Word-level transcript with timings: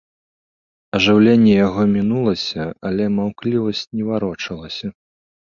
Ажыўленне 0.97 1.53
яго 1.67 1.81
мінулася, 1.97 2.63
але 2.89 3.05
маўклівасць 3.19 3.85
не 4.01 4.09
варочалася. 4.09 4.87